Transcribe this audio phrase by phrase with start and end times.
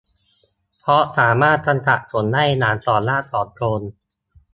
[0.79, 3.81] เพราะสามารถกำจัดขนได้อย่างถอนรากถอนโคน